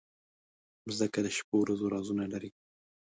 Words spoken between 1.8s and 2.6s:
رازونه لري.